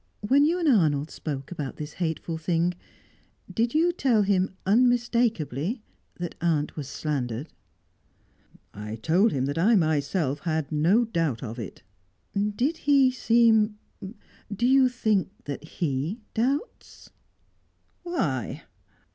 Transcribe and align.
When 0.27 0.45
you 0.45 0.57
and 0.57 0.67
Arnold 0.67 1.11
spoke 1.11 1.51
about 1.51 1.75
this 1.75 1.93
hateful 2.01 2.39
thing, 2.39 2.73
did 3.53 3.75
you 3.75 3.91
tell 3.91 4.23
him, 4.23 4.55
unmistakably, 4.65 5.83
that 6.15 6.33
aunt 6.41 6.75
was 6.75 6.87
slandered?" 6.87 7.53
"I 8.73 8.95
told 8.95 9.31
him 9.31 9.45
that 9.45 9.59
I 9.59 9.75
myself 9.75 10.39
had 10.39 10.71
no 10.71 11.05
doubt 11.05 11.43
of 11.43 11.59
it." 11.59 11.83
"Did 12.33 12.77
he 12.89 13.11
seem 13.11 13.77
do 14.51 14.65
you 14.65 14.89
think 14.89 15.29
that 15.43 15.63
he 15.65 16.21
doubts?" 16.33 17.11
"Why?" 18.01 18.63